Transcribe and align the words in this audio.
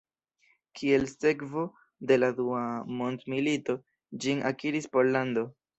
Kiel 0.79 1.05
sekvo 1.11 1.65
de 2.13 2.19
la 2.23 2.31
Dua 2.41 2.65
mondmilito, 3.03 3.79
ĝin 4.25 4.47
akiris 4.55 4.95
Pollando. 4.99 5.51